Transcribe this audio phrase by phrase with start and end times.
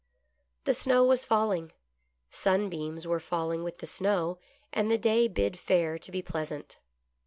[0.63, 1.73] The snow was falling.
[2.31, 4.39] Sunbeams were falling with the snow,
[4.73, 6.79] and the day bid fair to be pleasant.